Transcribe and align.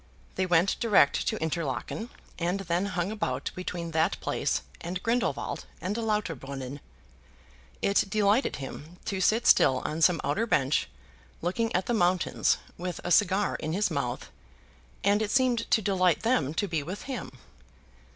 They 0.33 0.47
went 0.47 0.79
direct 0.79 1.27
to 1.27 1.37
Interlaken 1.37 2.09
and 2.39 2.61
then 2.61 2.87
hung 2.87 3.11
about 3.11 3.51
between 3.53 3.91
that 3.91 4.19
place 4.19 4.63
and 4.81 5.03
Grindelwald 5.03 5.65
and 5.79 5.95
Lauterbrunnen, 5.95 6.79
It 7.83 8.05
delighted 8.09 8.55
him 8.55 8.97
to 9.05 9.21
sit 9.21 9.45
still 9.45 9.83
on 9.85 10.01
some 10.01 10.19
outer 10.23 10.47
bench, 10.47 10.89
looking 11.43 11.71
at 11.75 11.85
the 11.85 11.93
mountains, 11.93 12.57
with 12.79 12.99
a 13.03 13.11
cigar 13.11 13.57
in 13.57 13.73
his 13.73 13.91
mouth, 13.91 14.31
and 15.03 15.21
it 15.21 15.29
seemed 15.29 15.69
to 15.69 15.83
delight 15.83 16.23
them 16.23 16.55
to 16.55 16.67
be 16.67 16.81
with 16.81 17.03
him. 17.03 17.31